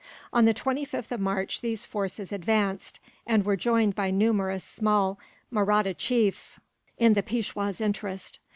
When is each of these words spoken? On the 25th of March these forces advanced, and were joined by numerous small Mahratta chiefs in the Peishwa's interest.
On 0.33 0.45
the 0.45 0.53
25th 0.55 1.11
of 1.11 1.19
March 1.19 1.61
these 1.61 1.85
forces 1.85 2.31
advanced, 2.31 2.99
and 3.27 3.45
were 3.45 3.55
joined 3.55 3.93
by 3.93 4.09
numerous 4.09 4.63
small 4.63 5.19
Mahratta 5.51 5.93
chiefs 5.93 6.59
in 6.97 7.13
the 7.13 7.21
Peishwa's 7.21 7.79
interest. 7.79 8.39